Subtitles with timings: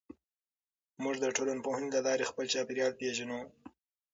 [1.03, 3.39] موږ د ټولنپوهنې له لارې خپل چاپېریال پېژنو.